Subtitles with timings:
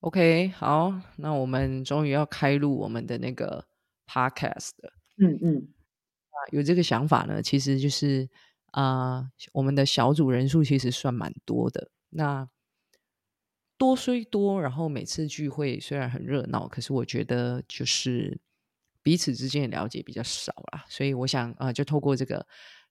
[0.00, 3.66] OK，好，那我们终于要开录我们的那个
[4.06, 4.92] Podcast 了。
[5.16, 5.68] 嗯嗯，
[6.52, 8.28] 有这个想法呢，其实就是
[8.70, 11.90] 啊、我们的小组人数其实算蛮多的。
[12.10, 12.48] 那
[13.76, 18.40] 多虽多，然后每次聚会虽然很热闹，可是我觉得就是
[19.02, 20.84] 彼此之间的了解比较少啦。
[20.88, 22.46] 所以我想啊、就透过这个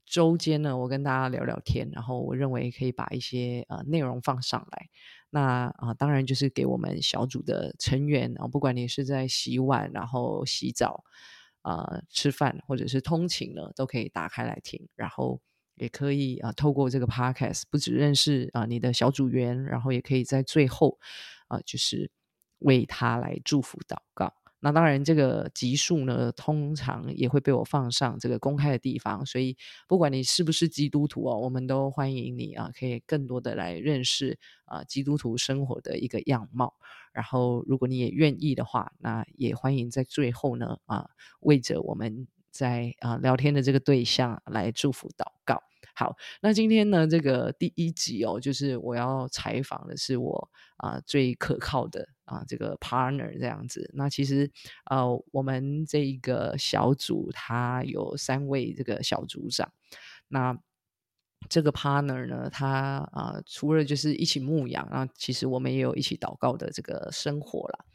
[0.08, 4.90] 周间呢，我跟大家聊聊天，然后我认为可以把一些呃内容放上来。
[5.30, 11.04] 那啊、当然就是给我们小组的成员，然后不管你是在洗碗，然后洗澡，
[11.64, 15.42] 呃，吃饭或者是通勤呢，都可以打开来听，然后
[15.76, 20.98] 也可以啊、透过这个 podcast，不只认识啊、你的小组员，然后也可以在最后
[21.50, 22.10] 啊、就是
[22.60, 24.34] 为他来祝福祷告。
[24.68, 29.56] 那当然，这个集数呢，通常也会被我放上这个公开的地方，所以
[29.88, 36.74] 不管你是不是基督徒哦，我们都欢迎你啊，可以更多的来认识啊基督徒生活的一个样貌。
[37.14, 45.64] 然后，如果你也愿意的话，那也欢迎在最后呢啊，为着我们在啊聊天的这个对象来祝福祷告。
[45.96, 53.90] 好，那今天呢，这个第一集哦，就是我要采访的是我啊、最可靠的啊、这个 partner 这样子。
[53.96, 54.52] 那其实
[54.86, 59.72] 呃，我们这一个小组它有三位这个小组长，
[60.28, 60.56] 那
[61.50, 62.70] 这个 partner 呢，他
[63.12, 67.86] 啊、除了就是一起牧养，啊，其实我们也有一起祷告的这个生活啦。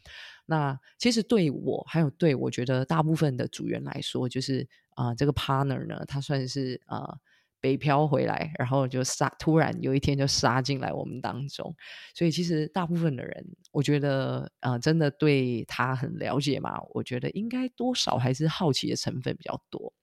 [0.47, 7.19] 那其实对我还有对我觉得大部分的组员来说，就是啊、这个 partner 呢，他算是啊、
[7.63, 11.75] 北漂回来，然后就杀，突然有一天就杀进来我们当中。
[12.13, 19.95] 所以其实大部分的人，我觉得呃，真的对他很了解嘛，我觉得应该多少还是好奇的成分比较多。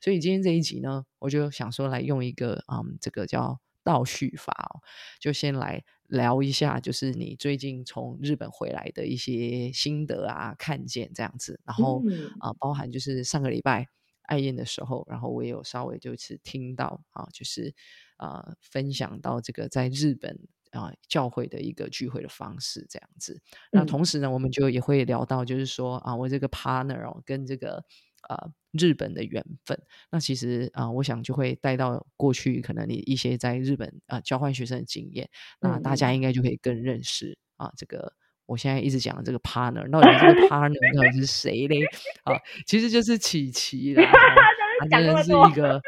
[0.00, 4.80] 所以今天这一集呢，我就想说来用一个嗯，这个叫倒叙法哦，
[5.20, 13.86] 就先来聊一下，就是你最近从日本回来的一些心得啊、看见这样子，然后嗯啊、包含就是上个礼拜
[14.32, 17.74] 爱宴的时候，然后我也有稍微就是听到啊，就是
[18.16, 20.38] 啊分享到这个在日本。
[20.72, 23.38] 啊，教会的一个聚会的方式这样子。
[23.70, 27.84] 那嗯同时呢，我们就也会聊到，就是说啊，我这个 partner 哦，跟这个
[28.26, 29.78] 呃日本的缘分。
[30.10, 35.28] 那其实啊、我想就会带到过去可能你一些在日本啊、交换学生的经验，
[35.60, 38.14] 那大家嗯应该就可以更认识啊这个。
[38.52, 41.82] 我现在一直讲的这个 partner，到底这个 partner 到底是谁嘞？
[42.24, 44.04] 啊，其实就是琪琪啦。
[44.90, 45.80] 真的是一个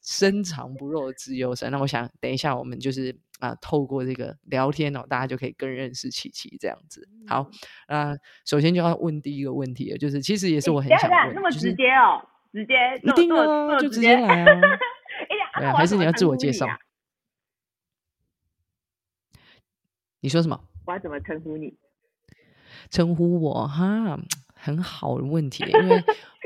[0.00, 1.72] 深藏不露的自由身。
[1.72, 7.08] 那我想等一下我们就是啊、透过这个聊天哦，大家就可以更认识琪琪这样子。
[7.26, 7.50] 好，
[7.88, 14.46] 那首先就要问第一个问题了，就是其实也是我很想问，那么直就是接哦，直接一定啊，就直接来啊。
[15.30, 16.66] 哎呀，对啊，还是你要自我介绍？
[16.66, 16.78] 啊
[20.20, 20.60] 你说什么？
[20.84, 21.72] 我要怎么称呼你？
[22.90, 24.18] 称呼我哈，
[24.54, 26.02] 很好的问题，因为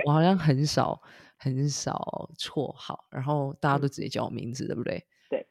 [0.06, 1.00] 我好像很少
[1.36, 5.04] 很少绰号，然后大家都嗯直接叫我名字，对不对？
[5.30, 5.47] 对。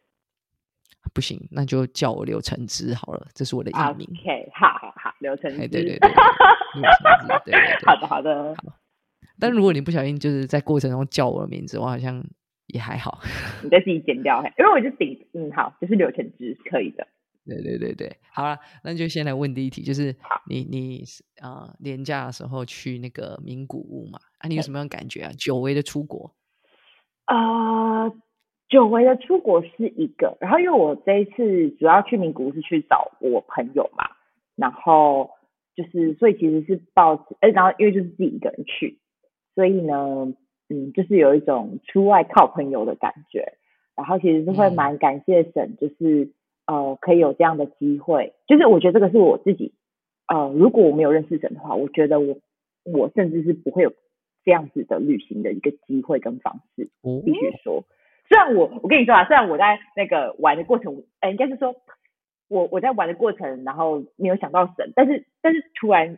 [1.14, 4.08] 不行，那就叫我刘承之好了，这是我的艺名。
[4.22, 5.70] OK，好好好，刘承哎，之。
[5.70, 6.10] 对对 对，
[6.80, 7.86] 刘承之，对对对。
[7.88, 8.56] 好的好的，
[9.40, 12.24] 但如果你不小心就是在过程中叫我的名字，我好像
[12.68, 13.20] 也还好。
[13.64, 17.08] 你再自己剪掉，嘿因为我就顶，嗯，好，就是刘承之，可以的。
[17.46, 20.42] 对对对对，好了，那就先来问第一题，就是好。
[20.48, 21.04] 你你
[21.42, 24.20] 啊、呃年假的时候去那个名古屋嘛？
[24.38, 25.32] 啊，你有什么样的感觉啊？
[25.38, 26.32] 久违的出国，
[27.26, 28.14] 呃，
[28.70, 34.06] 久违的出国是一个，然后因为我这一次主要去名古屋是去找我朋友嘛，
[34.56, 35.32] 然后
[35.76, 39.00] 就是所以其实是抱着，哎，然后因为就是自己一个人去，
[39.56, 40.34] 所以呢，
[40.70, 43.58] 嗯，就是有一种出外靠朋友的感觉，
[43.96, 44.76] 然后其实是会嗯。
[44.76, 46.32] 蛮感谢神，就是
[46.68, 49.74] 呃可以有这样的机会，就是我觉得这个是我自己，
[50.28, 52.38] 呃，如果我没有认识神的话，我觉得我
[52.84, 53.94] 我甚至是不会有
[54.44, 56.90] 这样子的旅行的一个机会跟方式。
[57.02, 57.84] 哦必须说，
[58.30, 61.76] 虽然我我跟你说啊，虽然我在那个玩的过程，呃，应该是说
[62.48, 66.18] 我我在玩的过程，然后没有想到神，但是但是突然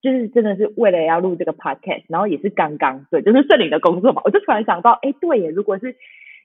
[0.00, 5.94] 就是真的是为了要录这个 podcast，然后也是刚刚对，就是顺利的工作嘛，我就突然想到，哎，对耶，如果是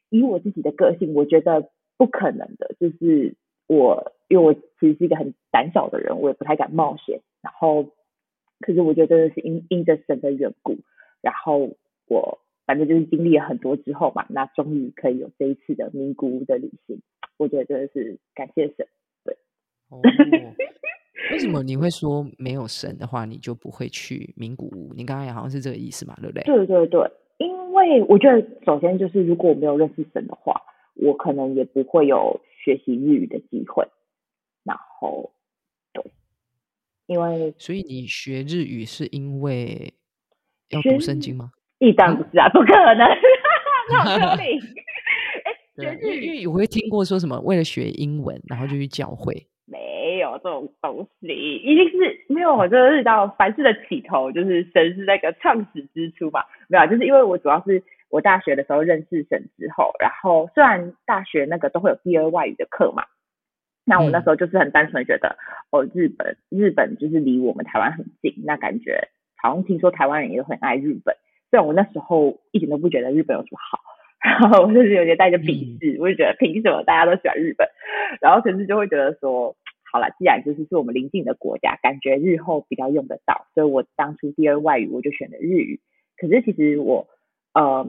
[0.10, 3.36] 以我自己的个性，我觉得不可能的，就是
[3.68, 7.92] 我因为我其实是一个很胆小的人，我也不太敢冒险，然后
[8.60, 10.78] 可是我觉得真的是因因着神的缘故，
[11.22, 11.75] 然后
[12.08, 17.02] 我反正就是经历了很多之后嘛，那终于可以有这一次的名古屋的旅行，
[17.38, 18.88] 我觉得真的是感谢神。
[19.90, 20.02] 哦，
[21.31, 24.94] 为什么你会说没有神的话，你就不会去名古屋？
[24.94, 26.44] 你刚刚也好像是这个意思嘛，对不对？
[26.44, 30.62] 对对对，因为我觉得首先就是如果我没有认识神的话，
[30.96, 32.38] 我可能也不会有
[32.68, 33.88] 学习日语的机会。
[34.66, 35.31] 然后，
[35.94, 36.04] 对，
[37.06, 39.94] 因为所以你学日语是因为
[40.72, 41.52] 要学读圣经吗？
[41.80, 43.08] 一当然不是啊，不可能，
[43.90, 44.44] 那有可能。
[44.44, 49.48] 哎，对啊，学因为日语我会听过说什么为了学英文，然后就去教会。
[49.64, 52.54] 没有这种东西，一定是没有。
[52.54, 56.44] 我就是到凡事的起头，就是神是那个创始之初嘛。
[56.68, 63.04] 没有啊，就是因为我主要是我大学的时候认识沈之后，然后虽然大学那个都会有第二外语的课嘛，
[63.86, 65.38] 那我那时候就是很单纯地觉得，
[65.71, 69.09] 哦，日本日本就是离我们台湾很近，那感觉
[69.42, 71.15] 好像听说台湾人也很爱日本，
[71.50, 73.80] 虽然我那时候一点都不觉得日本有什么好。
[74.27, 77.68] 然后我就是有点带着鄙视，我就觉得凭什么大家都喜欢日本？
[78.19, 79.56] 然后可是就会觉得说，
[79.92, 85.80] 好了，既然就是是我们邻近的国家，感觉日后比较用得到，所以我当初第二外语我就选了日语。
[86.18, 87.07] 可是其实我
[87.57, 87.88] 呃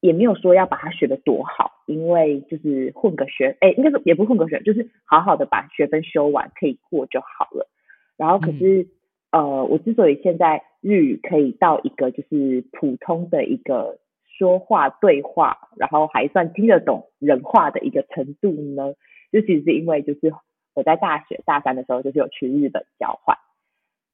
[0.00, 7.68] 也没有说要把它学得多好，因为就是混个学，哎，应该是也不混个学，就是好好的把学分修完可以过就好了。
[8.16, 8.88] 然后可是、
[9.30, 18.94] 呃，我之所以现在日语可以到一个就是普通的一个说话对话，然后还算听得懂人话的一个程度呢，
[19.30, 20.32] 就其实是因为就是
[20.74, 23.36] 我在大学大三的时候就是有去日本交换，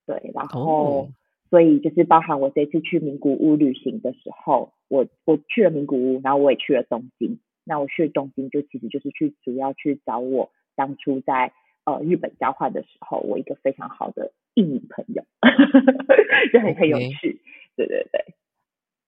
[0.05, 1.09] 对，然后、哦
[1.57, 7.39] 所以就是包含我这次去名古屋旅行的时候，我我去了名古屋，然后我也去了东京。
[7.65, 11.55] 那我去东京就其实就是去主要去找我当初在
[11.87, 15.25] 呃日本交换的时候，我一个非常好的印尼朋友，
[16.53, 17.41] 就很很有趣。
[17.75, 18.21] 对对对，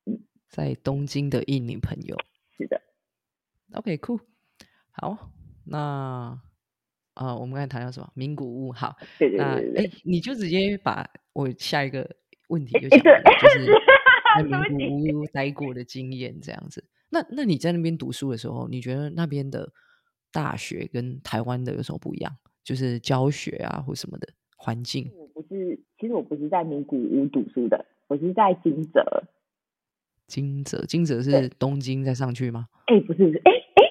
[0.06, 2.16] 嗯在东京的印尼朋友。
[2.56, 2.80] 是的。
[3.74, 4.20] OK，cool，、
[4.90, 5.30] 好，
[5.66, 6.40] 那
[7.12, 8.10] 啊、我们刚才谈到什么？
[8.14, 8.72] 名古屋。
[8.72, 11.04] 好，对对对哎，你就直接把
[11.34, 12.16] 我下一个
[12.48, 16.84] 问题就哎对讲了，就是在名古屋待过的经验这样子。
[17.10, 19.72] 那那你在那边读书的时候，你觉得那边的
[20.32, 22.36] 大学跟台湾的有什么不一样？
[22.62, 25.10] 就是教学啊或什么的环境？
[25.16, 29.24] 我不是，其实我不是在名古屋读书的，我是在金泽。
[30.26, 32.68] 金泽，金泽是东京再上去吗？
[32.84, 33.82] 哎，不是不是，哎哎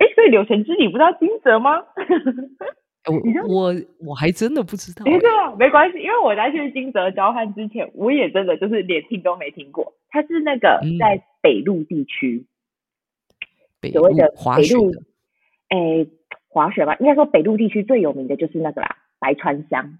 [0.00, 1.78] 哎，所以柳橙汁你不知道金泽吗？
[3.10, 3.74] 我我
[4.08, 5.18] 我还真的不知道、哎，欸。
[5.18, 9.92] 对啊，没关系，因为我在去金泽交换之前，我也真的就是连听都没听过。
[10.08, 12.46] 它是那个嗯在北陆地区，
[13.80, 15.04] 北所谓的滑北陆雪的，
[15.68, 16.06] 哎，
[16.48, 19.98] 滑雪吧，应该说北陆地区最有名的就是那个啦，白川乡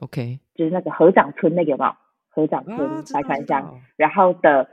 [0.00, 1.92] ，OK，就是那个河长村那个有没有？
[2.28, 2.76] 河长村、
[3.14, 4.68] 白川乡，然后的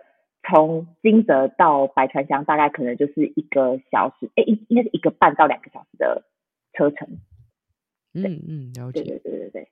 [0.47, 6.23] 从金泽到白川乡大概可能就是一个小时，哎，应应该是一个半到两个小时的
[6.73, 7.07] 车程。
[8.13, 9.19] 嗯嗯，了对解。
[9.19, 9.69] 对对对对，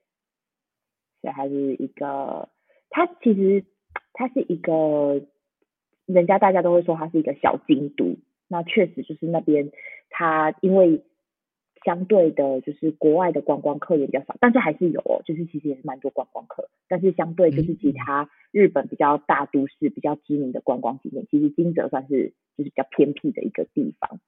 [1.22, 2.50] 所以它是一个，
[2.90, 3.66] 它其实
[4.14, 5.22] 它是一个，
[6.06, 8.18] 人家大家都会说它是一个小京都。
[8.48, 9.72] 那确实就是那边
[10.10, 11.04] 它因为
[11.84, 24.20] 相对的，就是国外的观光客也比较少，但是还是有哦，就是其实也是蛮多观光客，但是相对就是其嗯他日本比较大都市、比较知名的观光景点，其实金泽算是就是比较偏僻的一个地方。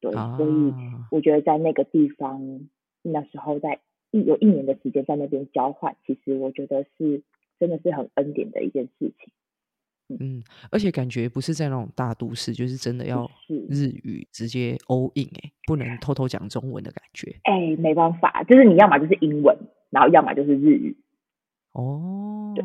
[0.00, 2.68] 对，所以啊我觉得在那个地方，
[3.02, 3.80] 那时候在
[4.10, 7.22] 一有一年的时间在那边交换，其实我觉得是
[7.58, 9.32] 真的是很恩典的一件事情。
[10.20, 19.56] 嗯，而且感觉不是在那种大都市，就是真的要是，日语直接 all in 哎、不能偷偷讲中文的感觉哎，没办法，就是你要么就是英文，
[19.90, 20.96] 然后要么就是日语。
[21.72, 22.52] 哦。
[22.54, 22.64] 对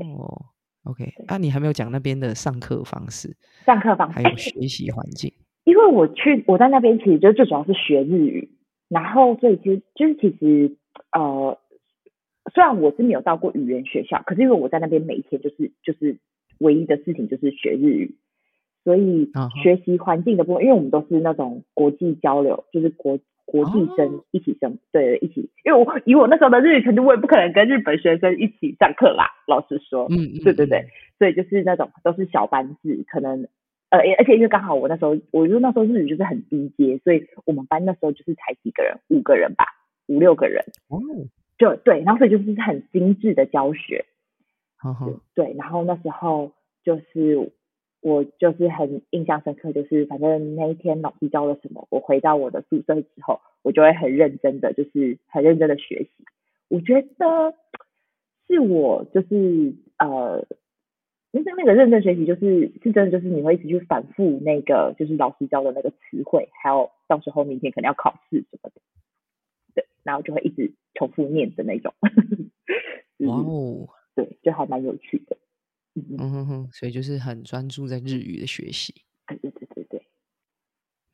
[0.84, 5.34] OK，那啊，你还没有讲那边的上课方式，上课方式，哎还有学习环境。
[5.66, 8.50] 因为我去我在那边其实就最主要是学日语，
[8.88, 10.78] 然后所以其实就是其实
[11.12, 11.60] 呃，
[12.54, 16.20] 虽然我是没有到过语言学校，可是因为我在那边每一天就是就是
[16.60, 18.16] 唯一的事情就是学日语，
[18.84, 33.48] 所以啊学习环境的部分，因为我们都是那种国际交流，就是国国际生哦一起生，对，一起，因为我以我那时候的日语程度，我也不可能跟日本学生一起上课啦，老实说，嗯嗯，对对对嗯，所以就是那种都是小班制，可能
[33.90, 39.66] 呃，而且因为刚好我那时候，我就那时候日语就是很低阶，所以我们班那时候就是才几个人，五个人吧，
[40.08, 41.02] 五六个人，哦，
[41.58, 44.06] 就对，然后所以就是很精致的教学，
[44.78, 46.52] 好好，对，然后那时候
[46.84, 47.52] 就是
[48.02, 56.10] 我就是很印象深刻，就是反正那一天老师教了什么，我回到我的宿舍之后，我就会很认真的，就是很认真的学习。
[56.70, 57.54] 我觉得
[58.48, 60.46] 是我就是呃，
[61.32, 68.82] 那个那个认真学习，就是是真的就是你会一直去反复那个就是老师教的那个词汇，还有到时候明天可能要考试什么的，
[69.76, 71.94] 对，然后就会一直重复念的那种。
[73.28, 75.36] 哇嗯哦，对，就还蛮有趣的。
[76.18, 78.94] 嗯哼哼，所以就是很专注在日语的学习。
[79.28, 80.02] 对对对对对，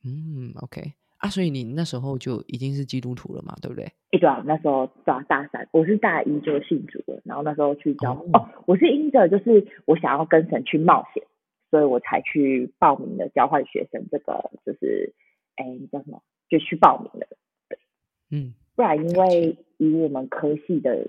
[0.04, 0.80] 嗯，OK
[1.18, 3.84] 啊，啊，所以你那时候就已经是基督徒了嘛，对不对？
[4.12, 11.22] 哎，对啊，那时候大大三，我是大一就信主了，然后那时候去教哦哦，我是因着就是我想要跟神去冒险，
[11.70, 15.14] 所以我才去报名了交换学生这个，就是
[15.56, 17.26] 哎叫什么，就去报名了。
[18.30, 21.08] 嗯不然因为以我们科系的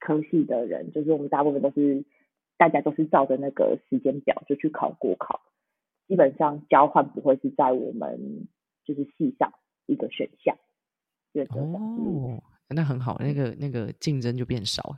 [0.00, 2.04] 科系的人，就是我们大部分都是
[2.62, 5.40] 大家都是照着那个时间表就去考国考，
[6.06, 8.46] 基本上交换不会是在我们
[8.84, 9.52] 就是系上
[9.86, 10.56] 一个选项，
[11.74, 14.96] 哦，那很好，那个那个竞争就变少了。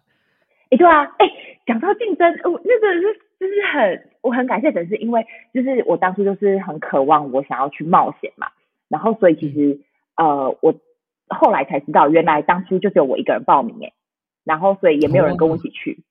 [0.68, 1.26] 哎，对啊，哎，
[1.64, 8.48] 讲到竞争，我那个是就是很，我很感谢粉丝因为就是我当初就是很渴望我想要去冒险嘛，
[8.88, 9.80] 然后所以其实、
[10.18, 10.74] 呃，我
[11.28, 13.94] 后来才知道，原来当初就只有我一个人报名，哎，
[14.44, 16.04] 然后所以也没有人跟我一起去，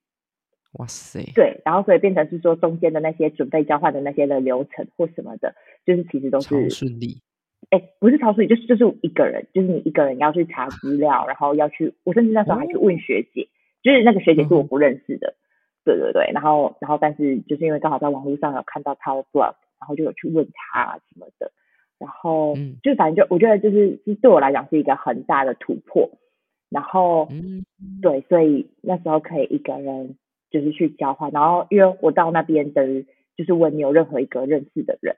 [0.79, 5.53] 哇塞，对，然后所以变成是说中间的那些准备交换的那些的流程或什么的，
[5.85, 7.21] 就是其实都是超是顺利。
[7.69, 13.47] 哎，不是超顺利，就是就是一个人，就是你一个人要去查资料，然后要去，我甚至那时候还去问学姐，
[13.81, 15.35] 就是那个学姐是我不认识的，
[15.85, 21.51] 对对对，然后然后但是就是因为刚好在网络上有看到她的 blog，然后就有去问她什么的，
[21.99, 22.75] 然后嗯。
[22.83, 26.09] 就反正就我觉得就是是对我来讲是一个很大的突破，
[26.69, 27.63] 然后嗯，
[28.01, 30.15] 对，所以那时候可以一个人
[30.53, 35.15] 就是去交换，然后因为我到那边等于就是我也没有任何一个认识的人，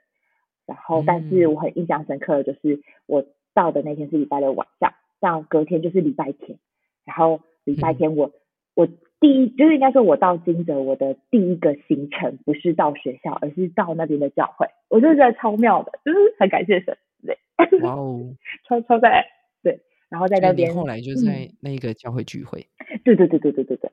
[0.64, 1.52] 然后但是嗯。
[1.52, 6.58] 我很印象深刻的就是我到的那天是礼拜六晚上，到隔天就是礼拜天，
[7.04, 7.96] 然后礼拜嗯。
[7.98, 8.32] 天我、
[8.74, 8.86] 我
[9.20, 17.38] 第一就是应该说我到金泽我的第一个行程不是到学校，而是到那边的教会，我就觉得超妙的，就是很感谢神，对，
[17.82, 18.34] 哇哦，
[18.66, 19.26] 超超在
[19.62, 21.16] 对，然后在那边后来就嗯。
[21.16, 22.66] 在那一个教会聚会。
[23.04, 23.90] 对对对对对对对，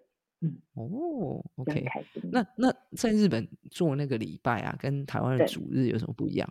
[0.76, 2.30] 哦，OK，开心。
[2.32, 6.48] 那那在日本做那个礼拜啊，跟台湾的主日有什么不一样？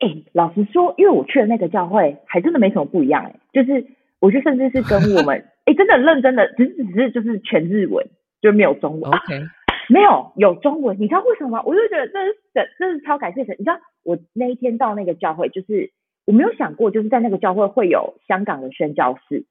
[0.00, 3.84] 哎、老实说，因为我去的那个教会还真的没什么不一样哎、就是
[4.20, 8.06] 我觉得甚至是跟我们 哎、真的认真的，只是只是就是全日文，
[8.40, 9.42] 就没有中文、啊，OK，
[9.90, 11.62] 没有有中文，你知道为什么吗？
[11.64, 15.90] 我就觉得这是这这是超感谢神，你知道我那一天到那个教会，就是
[16.26, 19.46] 我没有想过，就是在那个教会会有香港的宣教士，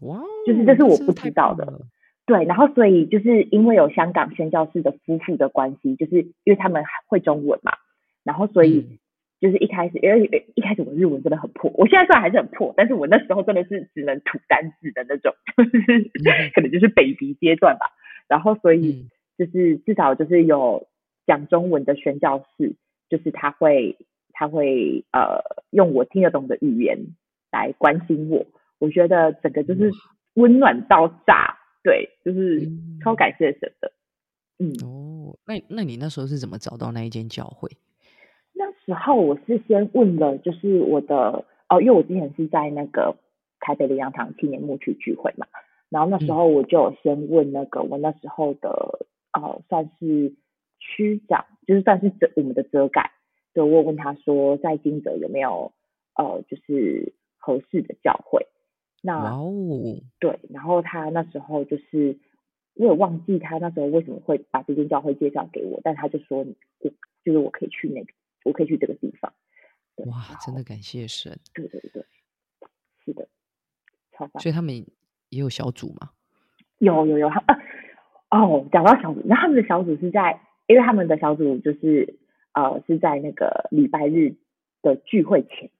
[0.00, 1.64] 哇哦，就是这是我不知道的
[2.30, 7.72] 对，然后所以就是因为有香港宣教士的夫妇的关系，就是因为他们会中文嘛，
[8.22, 8.98] 然后所以嗯。
[9.40, 17.86] 就是一开始，因为一开始我日文真的很破，我现在虽然还是很破，但是我那时候真的是只能吐单字的那种，就是嗯可能就是 baby 阶段吧。
[18.28, 19.10] 然后所以嗯。
[19.38, 20.86] 就是至少就是有
[21.26, 22.74] 讲中文的宣教士，
[23.08, 23.96] 就是他会
[24.34, 26.98] 他会呃用我听得懂的语言
[27.50, 28.44] 来关心我，
[28.78, 29.90] 我觉得整个就是
[30.34, 33.92] 温暖到炸，对，就是嗯超感谢神的。
[34.58, 37.70] 嗯，哦，那那你那时候是怎么找到那一间教会？
[38.52, 43.16] 那时候我是先问了，就是我的哦，因为我之前是在那个
[43.58, 45.46] 台北的洋堂青年牧区聚会嘛，
[45.88, 50.34] 然后那时候我就先问那个我那时候的呃算是
[50.78, 53.12] 区长，就是算是遮我们的遮盖，
[53.54, 55.72] 对我问他说在金泽有没有
[56.16, 58.46] 呃就是合适的教会，
[59.00, 62.18] 那哇哦，对，然后他那时候就是，
[62.74, 66.90] 我也忘记他那时候为什么会把这间教会介绍给我，但他就说我
[67.24, 68.12] 就是我可以去那个，
[68.44, 69.32] 我可以去这个地方。
[69.96, 70.14] 对，哇，
[70.44, 71.38] 真的感谢神。
[71.54, 72.04] 对对对，
[73.04, 73.28] 是的，
[74.12, 74.42] 超棒。
[74.42, 76.10] 所以他们也有小组吗？
[76.78, 77.42] 有有有，他
[78.28, 82.18] 呃哦，讲到小组，那他们的小组是在，因为他们的小组就是
[82.52, 84.36] 呃是在那个礼拜日
[84.82, 85.70] 的聚会前，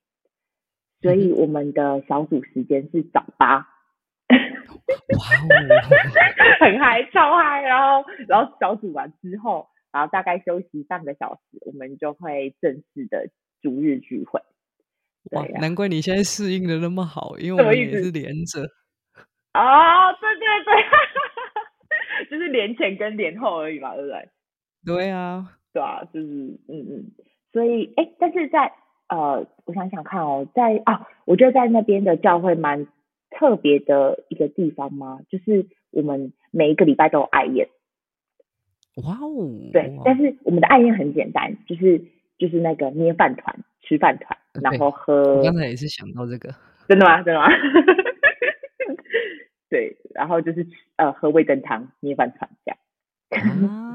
[1.02, 3.56] 所以我们的小组时间是早八。
[3.58, 5.48] 哇哦，
[6.60, 7.62] 很嗨，超嗨。
[7.62, 13.28] 然后，然后小组完之后，然后大概休息半个小时，我们就会正式的
[13.62, 14.40] 逐日聚会。
[15.32, 18.62] 哇难怪你现在适应的那么好，因为我们也是连着。
[19.52, 24.28] 哦，对对对，就是连前跟连后而已嘛，对不对？
[24.86, 26.26] 对啊，对啊，就是
[26.68, 27.10] 嗯嗯，
[27.52, 28.72] 所以哎，但是在
[29.10, 32.86] 呃，我想想看哦，在啊，我觉得在那边的教会蛮
[33.30, 37.68] 特别的一个地方嘛，就是我们每一个礼拜都有爱宴。
[39.04, 42.00] 哇哦，对，但是我们的爱宴很简单，就是
[42.38, 46.54] 就是那个捏饭团、吃饭团，然后喝我，刚才也是想到这个。
[46.88, 47.22] 真的吗？
[47.22, 47.46] 真的吗？
[49.70, 52.78] 对，然后就是呃喝味噌汤、捏饭团这样。
[53.30, 53.89] 啊，哇，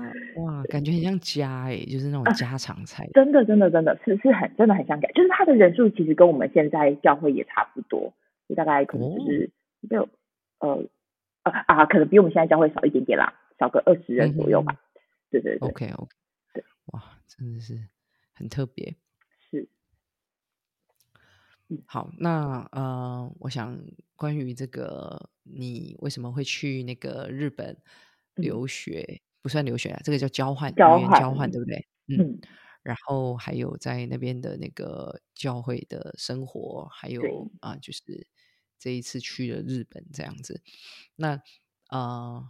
[0.68, 3.08] 感觉很像家哎，就是那种家常菜。
[3.14, 8.14] 真的，真的，真的是是很真的很像家，就是它的人数其实跟我们现在教会也差不多，
[8.48, 9.50] 就大概可能哦就是
[9.82, 10.10] 六、
[10.60, 10.84] 呃
[11.44, 14.80] 呃啊，可能比我们现在教会少一点点啦，少个二十人左右吧。
[15.32, 16.16] 对对对，OK OK，
[16.54, 17.78] 对哇，真的是
[18.34, 18.96] 很特别。
[19.50, 19.68] 是
[21.86, 23.78] 好，那呃，我想
[24.16, 27.76] 关于这个你为什么会去那个日本
[28.36, 31.88] 留学，不算留学啊，这个叫交换，语交言交换，对不对？
[32.08, 32.42] 嗯，嗯，
[32.82, 37.22] 然后还有在那边的那个教会的生活，还有，
[37.62, 38.28] 啊、就是
[38.80, 40.64] 这一次去了日本这样子。
[41.16, 41.40] 那
[41.92, 42.50] 呃，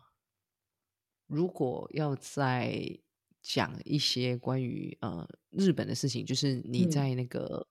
[1.28, 2.98] 如果要再
[3.42, 7.68] 讲一些关于呃日本的事情，就是你嗯在那个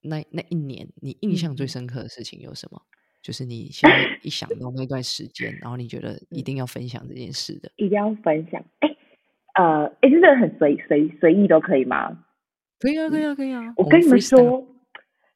[0.00, 2.80] 那那一年，你印象最嗯深刻的事情有什么？
[3.24, 8.62] 就是你现在一想到那段时间，然后你觉得一嗯，定要分享这件事的，一定要分享。
[8.80, 8.96] 哎，
[9.54, 12.22] 呃，哎，真的很随随随意都可以吗？
[12.78, 14.20] 可以啊，可以嗯，啊，可以啊，我跟你们。
[14.20, 14.66] 说，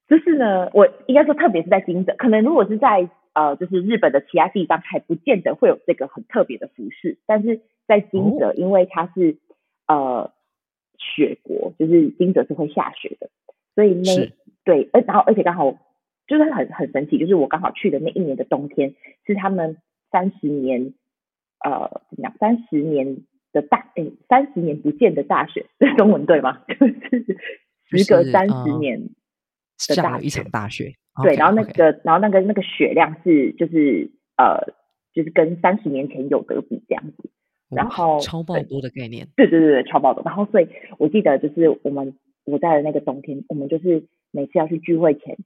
[0.07, 9.39] 就是呢，我应该说，特别是在金泽，可能如果是在呃，就是日本的其他地方，还不见得会有这个很特别的服饰，但是在金哦，泽，因为它是
[9.87, 10.31] 呃
[10.99, 13.31] 雪国，就是金泽是会下雪的，
[13.75, 14.33] 所以那是
[14.65, 15.79] 对，而然后而且刚好
[16.29, 18.95] 就是很很神奇，就是我刚好去的那一年的冬天，
[19.27, 19.79] 是他们
[20.13, 20.95] 三十年
[21.65, 26.63] 呃怎么样，三十年的大诶三十年不见的大雪， 这中文对吗？
[26.69, 30.95] 就是时隔三十呃年的下了一大雪，场大雪。
[31.25, 34.73] 对然后那个，然后那个那个雪量是就是呃，
[35.13, 37.31] 就是跟三十年前有得比这样子。
[37.71, 39.27] 然，后超爆多的概念。
[39.35, 40.23] 对对对对，超爆多。
[40.25, 40.69] 然后所以
[40.99, 45.37] 我记得就是我们我在的那个冬天，我们就是每次要去聚会前，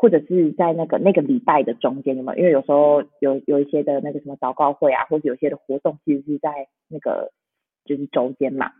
[0.00, 2.38] 或者是在那个那个礼拜的中间，有没有？
[2.38, 6.48] 因为有时候有有一些的那个什么祷告会啊，或者有些的活动，其实是在
[6.88, 7.32] 那个
[7.84, 8.72] 就是周间嘛。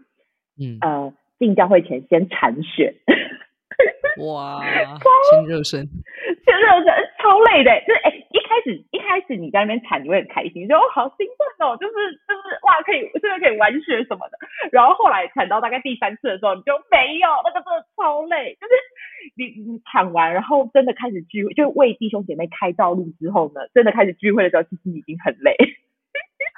[0.58, 2.94] 嗯，呃，进教会前先铲雪。
[4.24, 4.64] 哇，
[4.96, 5.86] 超先热身。
[6.44, 6.88] 先热身
[7.20, 11.92] 超累的，就是哎、一开始一开始你在那边铲，你会很开心，就哦好兴奋哦，就是
[12.26, 14.38] 就是哇，可以真的可以玩雪什么的。
[14.72, 18.72] 然后后来铲到大概第三次的时候，你就没有，那个真的超累，就是
[19.36, 25.56] 你你铲完，然后真的开始聚会，就为弟兄姐妹开道路之后呢，真的开始聚会的时候，其实你已经很累，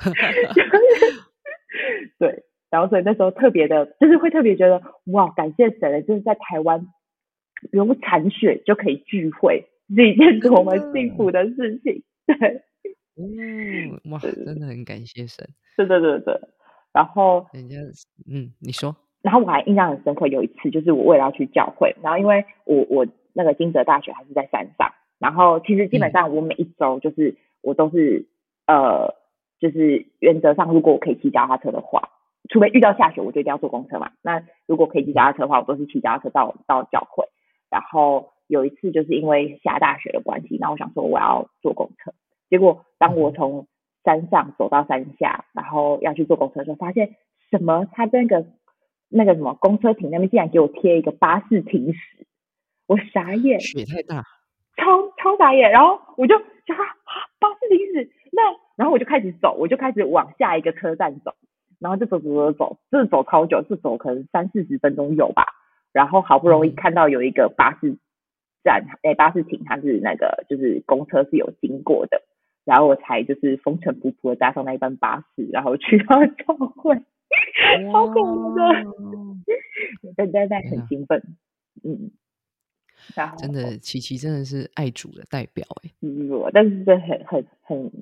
[2.18, 2.44] 对。
[2.70, 6.86] 然后所以那时候特别的，就是会特别觉得哇，感谢神，就是在台湾
[7.70, 12.02] 不用铲雪就可以聚会，是一件多么幸福的事情。
[12.24, 12.62] 对，
[13.16, 15.46] 嗯，哇，真的很感谢神。
[15.76, 16.40] 对对对对。
[16.94, 17.76] 然后，人家，
[18.26, 28.26] 嗯，你说，然后我还印象很深刻，有一次就是我为了要去教会，然后因为我我那个金泽大学还是在山上，然后其实基本嗯上我每一周就是我都是
[28.66, 29.14] 呃，
[29.60, 32.10] 就是原则上如果我可以骑脚踏车的话，
[32.50, 34.10] 除非遇到下雪，我就一定要坐公车嘛。
[34.22, 37.24] 那如果可以骑脚踏车的话，我都是骑脚踏车到到教会。
[37.70, 42.12] 然后有一次就是因为下大雪的关系，然后我想说我要坐公车，
[42.50, 43.66] 结果当我嗯从
[44.04, 47.14] 山上走到山下，然后要去坐公车的时候，发现
[47.50, 47.86] 什么？
[47.92, 48.44] 它那个
[49.12, 52.26] 那个什么公车亭那边竟然给我贴一个巴士停驶，
[52.86, 53.60] 我傻眼。
[53.60, 54.24] 雪太大，
[54.76, 56.34] 超超傻眼，然后我就
[56.66, 58.42] 想啊，啊巴士停驶，那
[58.76, 61.34] 然后我就开始走，我就开始往下一个车站走，
[61.78, 65.46] 然后就走走走走，这走超久，这走可能三四十分钟有吧，
[65.92, 66.74] 然后好不容易嗯。
[66.74, 67.96] 看到有一个巴士
[68.64, 72.22] 站，哎，巴士停它是那个就是公车是有经过的，
[72.64, 76.96] 然后我才就是风尘仆仆的搭上那一班巴士，然后去到教会，
[77.92, 81.22] 超恐怖的，哇， 但但很兴奋，
[81.82, 82.10] 嗯，
[83.14, 85.90] 然后真的，琪琪真的是爱主的代表哎。
[86.00, 87.92] 嗯，我但是真的很很很，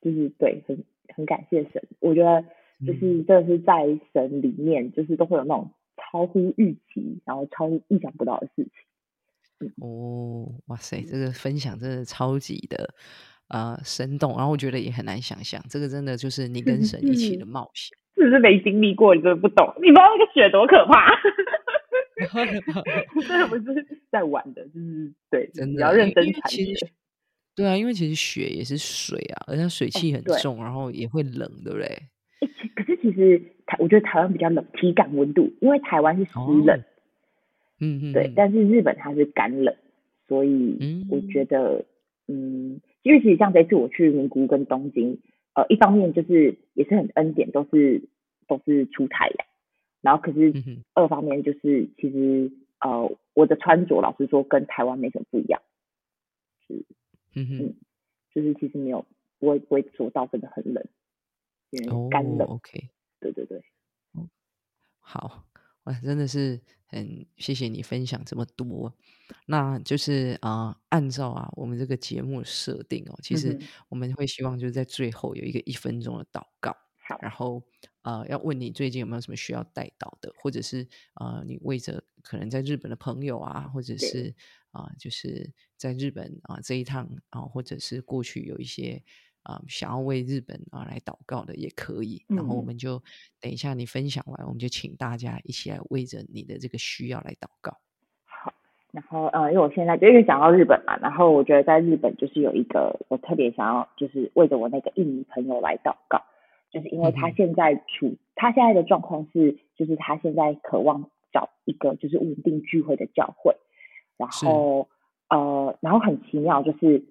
[0.00, 1.82] 就是对，很很感谢神。
[2.00, 2.42] 我觉得
[2.84, 3.74] 就是嗯真的是在
[4.12, 9.72] 神里面，就是都会有那种超乎预期，然后超乎意想不到的事情。
[9.80, 12.94] 哦，哇塞，这个分享真的超级的
[13.48, 17.96] 呃生动，然后我觉得也很难想象，这个真的就是你跟神一起的冒险。
[18.14, 19.72] 是不是没经历过，你真的不懂？
[19.76, 21.14] 你不知道那个雪多可怕，
[23.26, 26.90] 真的不是在玩的，就是对，真你要认真其实雪。
[27.56, 31.88] 对啊，因为其实雪也是水啊，而且它水汽很对重，然后也会冷，对不对？
[32.74, 36.30] 可是其实台，我觉得台湾比较冷，体感温度，因为台湾是湿
[36.64, 36.84] 冷，哦
[37.80, 39.74] 嗯嗯，对，嗯但是日本它是干冷，
[40.28, 41.84] 所以我嗯觉得，
[42.28, 45.18] 嗯，因为其实像这次我去名古屋跟东京，
[45.60, 48.08] 呃，一方面就是也是很恩典，都是
[48.48, 49.46] 都是出太阳，
[50.00, 55.60] 然后可是嗯哼二方面就是其实呃我的穿着老实说跟台湾没什么不一样，
[57.34, 57.74] 嗯哼嗯，
[58.32, 59.04] 就是其实没有
[59.38, 60.82] 不会不会说到真的很冷，
[61.70, 62.88] 因为干哦冷，，OK，
[63.20, 63.62] 对对对，
[65.00, 65.44] 好，
[65.84, 66.60] 哇，真的是
[66.90, 68.92] 很谢谢你分享这么多。
[69.46, 73.56] 那就是啊、呃按照啊我们这个节目设定哦，其实
[73.88, 76.76] 我们会希望就是在最后有一个一分钟的祷告，
[77.08, 77.62] 好，然后
[78.02, 84.34] 呃要问你最近有没有什么需要带到的，或者是呃你为着可能在日本的朋友啊，或者是
[84.72, 89.02] 啊，就是在日本啊这一趟啊，或者是过去有一些
[89.42, 92.22] 啊想要为日本啊来祷告的，也可以。
[92.28, 93.02] 然后我们就
[93.40, 97.72] 等一下你分享完，我们就请大家一起来为着你的这个需要来祷告。
[98.24, 98.52] 好，
[98.92, 106.22] 然后呃，因为我现在就因为讲到日本嘛，然后我觉得在日本就是有一个我特别想要，就是为着我那个印尼朋友来祷告，
[106.70, 113.56] 就是因为他现在处他现在的状况是，就是他现在渴望找一个就是稳定聚会的教会。
[114.16, 114.88] 然后
[115.30, 117.04] 呃，然后很奇妙，就是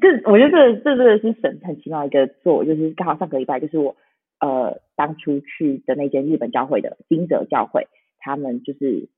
[0.00, 3.96] 这我觉得这这真的是神很奇妙一个做，就是刚好上个礼拜就是我
[4.40, 7.86] 呃当初去的那间日本教会的金泽教会，
[8.18, 9.08] 他们就是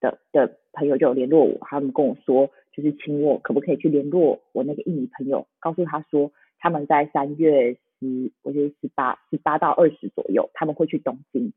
[0.00, 11.52] 的的朋友就有联络我，他们跟我说，就是请我可不可以去联络我那个印尼朋友，告诉他说他们在三月十，我觉得十八十八到二十左右他们会去东京，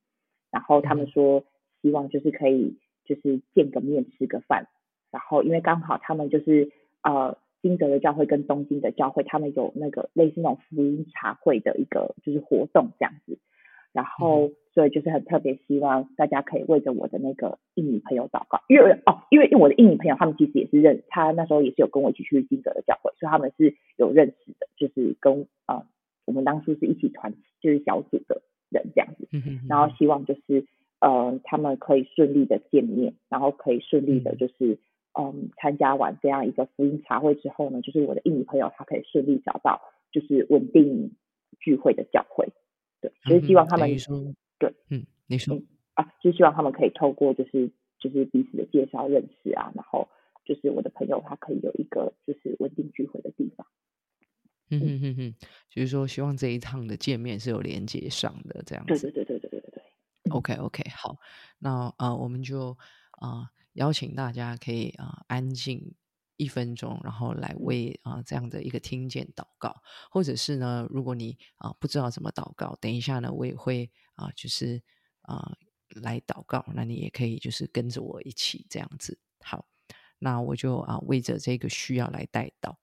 [0.52, 1.44] 然后他们说
[1.82, 4.68] 希望就是可以就是见个面吃个饭。
[5.12, 13.38] 然后，因为刚好他们就是呃，金德的教会跟东京的教会，他们有那个类似那种福音茶会的一个就是活动这样子。
[13.91, 25.84] 然后，所以就是很特别，希望大家可以为着我的那个印尼朋友祷告，因为哦，因为因为我的印尼朋友他们其实也是认，他那时候也是有跟我一起去金德的教会，所以他们是有认识的，就是跟呃
[26.26, 29.28] 我们当初是一起团就是小组的人这样子。
[29.67, 30.67] 然后希望就是
[31.02, 34.78] 呃他们可以顺利的见面，然后可以顺利的就是。
[35.19, 39.82] 嗯，参加完这样一个福音茶会之后呢，就是我的印尼朋友他可以顺利找到
[40.13, 41.12] 就是稳定
[41.60, 42.47] 聚会的教会，
[43.01, 43.89] 对，所以希望他们
[44.58, 45.62] 对，嗯，你说
[45.95, 50.08] 啊，就希望他们可以透过就是就是彼此的介绍认识啊，然后
[50.45, 53.67] 就是我的朋友他可以有一个就是稳定聚会的地方，
[54.69, 55.36] 嗯哼哼哼，
[55.69, 59.84] 就是说希望这一趟的见面是有连接上的这样子，对对对对对对对
[60.23, 61.17] 对，OK OK，好，
[61.60, 62.77] 那啊我们就
[63.19, 63.51] 啊。
[63.73, 65.93] 邀请大家可以啊安静
[66.38, 69.75] 一分钟，然后来为啊这样的一个听见祷告，
[70.10, 74.82] 或者是呢，如果你啊不知道怎么祷告，等一下呢我也会啊就是
[75.21, 75.58] 啊
[76.01, 79.19] 来祷告，那你也可以就是跟着我一起这样子。
[79.43, 79.65] 好，
[80.17, 82.79] 那我就啊为着这个需要来带到。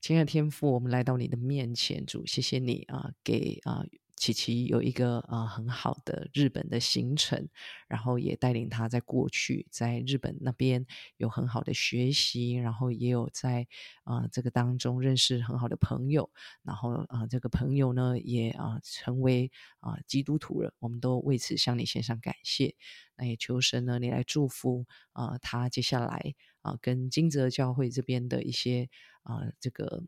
[0.00, 3.84] 亲爱的天父，我们来到你的面前，主，谢谢你啊给啊。
[4.20, 7.48] 琪琪有一个呃很好的日本的行程，
[7.88, 10.84] 然后也带领他在过去在日本那边
[11.16, 13.66] 有很好的学习，然后也有在
[14.04, 16.30] 啊这个当中认识很好的朋友，
[16.62, 22.76] 然后啊这个朋友呢也啊成为啊基督徒了，我们都为此向你献上感谢。
[23.16, 28.90] 那也求神呢，你来祝福啊他接下来啊跟金泽教会这边的一些
[29.22, 30.04] 啊这个。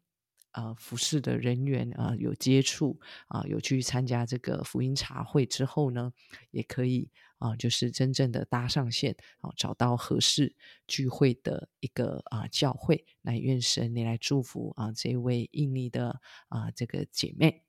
[0.52, 6.12] 啊，服侍的人员啊，有接触啊，有去参加这个福音茶会之后呢，
[6.50, 10.54] 也可以啊，就是真正的搭上线啊，找到合适
[10.86, 13.04] 聚会的一个啊教会。
[13.22, 17.62] 那愿神你来祝福啊，这位印尼的啊这个姐妹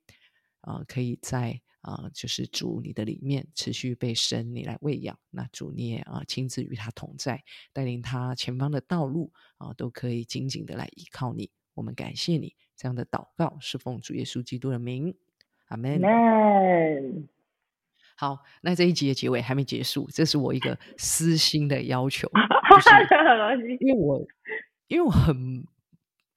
[0.61, 5.17] 啊，可以在啊就是主你的里面持续被神你来喂养。
[5.29, 11.49] 那主你也啊亲自与他同在，带领他前方的道路啊，都可以紧紧的来依靠你。
[11.73, 12.55] 我们感谢你。
[12.83, 15.15] 这样的祷告是奉主耶稣基督的名，
[15.69, 16.01] 阿门。
[18.17, 22.27] 好，那这一集的结尾还没结束，这是我一个私心的要求，
[22.69, 24.27] 就是因为我
[24.87, 25.65] 因为我很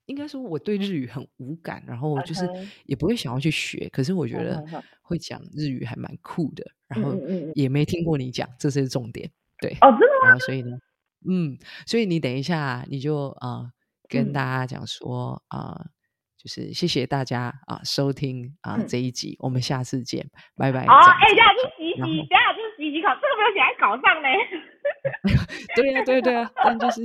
[0.04, 2.48] 应该说我对日语很无感，然后就是
[2.84, 4.64] 也不会想要去学，可是我觉得
[5.02, 7.12] 会讲日语还蛮酷的，然后
[7.56, 9.28] 也没听过你讲，这是重点。
[9.58, 10.26] 对，哦，真的吗？
[10.26, 10.78] 然后所以呢，
[11.28, 13.72] 嗯，所以你等一下你就啊
[14.08, 15.88] 跟大家讲说啊。
[16.46, 20.24] 就是谢谢大家啊，收听啊这一集，我们下次见，
[20.56, 20.84] 拜拜。
[20.84, 24.28] 哦，哎，等下是习习，等下是洗洗考，这个没有写在稿上呢。
[25.74, 27.02] 对呀，对对啊，但就是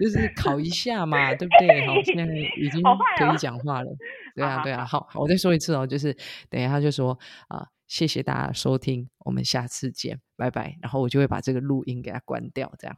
[0.00, 1.86] 就是考一下嘛，对不对？
[1.86, 2.24] 好，现在
[2.56, 2.82] 已经
[3.18, 3.90] 可以讲话了。
[4.34, 6.16] 对啊，对啊，好，我再说一次哦，就是
[6.48, 10.78] 等一下就说啊，谢谢大家收听，我们下次见，拜拜。
[10.80, 12.96] 然后我就会把这个录音给它关掉，这样。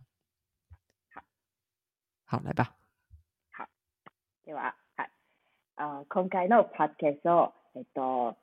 [1.13, 1.23] 好，
[2.25, 2.77] 好，来吧。
[3.51, 3.67] 好，
[4.45, 4.77] 对吧？
[5.83, 8.37] あ今回のパッケージを、えっと、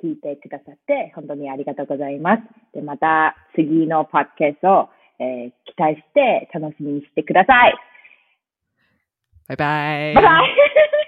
[0.00, 2.42] 聞いてくださって本当にありがとうございます。
[2.72, 4.88] で、また次のパッケージを、
[5.18, 7.74] えー、期待して楽しみにしてください。
[9.48, 10.14] バイバイ。
[10.14, 11.07] バイバイ